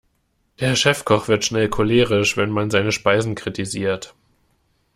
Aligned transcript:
Der 0.61 0.75
Chefkoch 0.75 1.27
wird 1.27 1.45
schnell 1.45 1.69
cholerisch, 1.69 2.35
wenn 2.35 2.49
man 2.49 2.71
seine 2.71 2.91
Speisen 2.91 3.35
kritisiert. 3.35 4.15